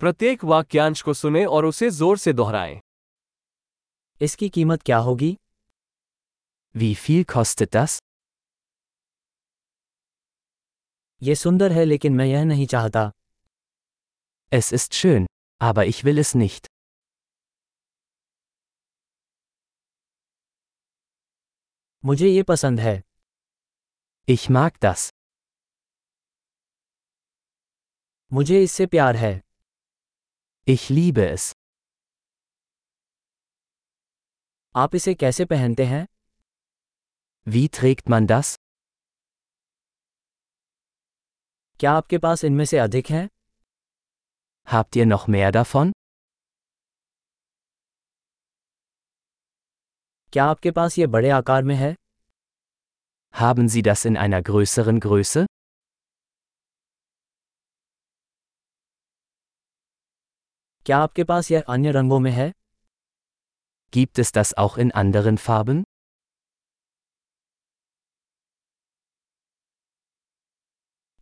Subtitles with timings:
[0.00, 2.80] प्रत्येक वाक्यांश को सुने और उसे ज़ोर से दोहराएँ
[4.20, 5.36] इसकी कीमत क्या होगी
[6.74, 7.98] Wie viel kostet das?
[11.22, 13.10] ये सुंदर है लेकिन मैं यह नहीं चाहता
[14.52, 15.26] Es ist schön,
[15.60, 16.68] aber ich will es nicht.
[22.04, 23.02] मुझे ये पसंद है
[24.28, 25.08] Ich mag das.
[28.32, 29.45] मुझे इससे प्यार है
[30.67, 31.51] Ich liebe es.
[34.75, 36.05] आप इसे कैसे पहनते हैं
[37.47, 38.55] Wie trägt man das?
[41.79, 43.27] क्या आपके पास इनमें से अधिक हैं
[44.73, 45.91] Habt ihr noch mehr davon?
[50.33, 51.95] क्या आपके पास ये बड़े आकार में है
[53.33, 55.45] Haben Sie das in einer größeren Größe?
[60.85, 62.51] क्या आपके पास यह अन्य रंगों में है
[63.93, 65.83] Gibt es das auch in anderen Farben?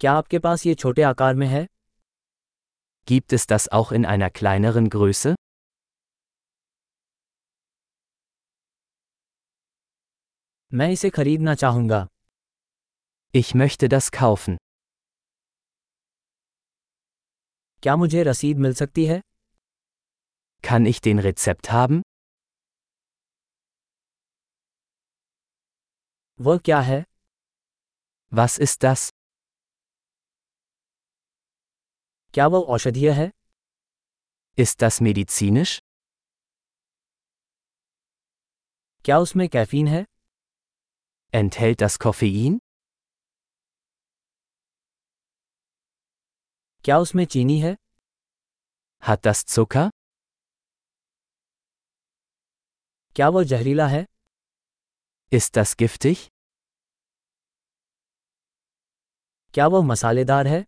[0.00, 1.66] क्या आपके पास ये छोटे आकार में है
[3.08, 5.34] Gibt es das auch in einer kleineren Größe?
[10.72, 12.06] मैं इसे खरीदना चाहूंगा
[13.34, 14.56] Ich möchte das kaufen.
[17.82, 19.20] क्या मुझे रसीद मिल सकती है
[20.62, 22.02] Kann ich den Rezept haben?
[26.40, 27.02] वह क्या है
[28.30, 29.10] Was ist das?
[32.34, 33.30] क्या वह औषधीय है
[34.64, 35.78] Ist das medizinisch?
[39.04, 40.04] क्या उसमें कैफीन है
[41.40, 42.58] Enthält das Koffein?
[46.84, 47.76] क्या उसमें चीनी है
[49.08, 49.88] Hat das Zucker?
[53.15, 54.05] क्या वो जहरीला है?
[55.31, 56.19] इस तस्किफ्टिच
[59.53, 60.63] क्या वो मसालेदार है?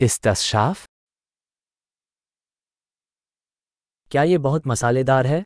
[0.00, 0.86] इस तस्शाफ
[4.12, 5.42] क्या ये बहुत मसालेदार है?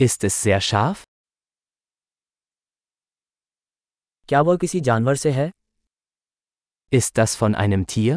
[0.00, 1.04] इस तस्शाफ
[4.28, 5.50] क्या वो किसी जानवर से है?
[6.92, 8.08] इस तस फ़ोन आइनम थी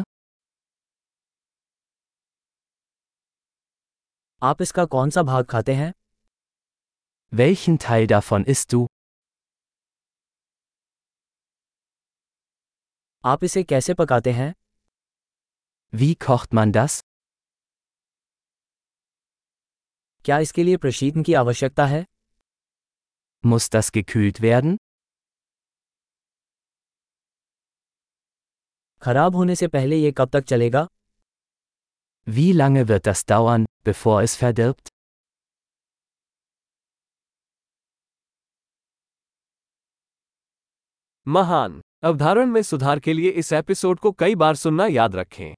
[4.42, 5.92] आप इसका कौन सा भाग खाते हैं?
[7.31, 8.85] Welchen Teil davon isst du?
[13.23, 14.53] आप इसे कैसे पकाते हैं
[15.93, 16.99] Wie kocht man das?
[20.25, 22.03] क्या इसके लिए प्रशीतन की आवश्यकता है
[23.43, 24.77] Muss das gekühlt werden?
[29.01, 30.87] खराब होने से पहले ये कब तक चलेगा
[32.27, 34.87] Wie lange wird das dauern, bevor es verdirbt?
[41.28, 45.54] महान। अवधारण में सुधार के लिए इस एपिसोड को कई बार सुनना याद रखें।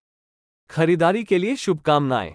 [0.70, 2.34] खरीदारी के लिए शुभकामनाएँ।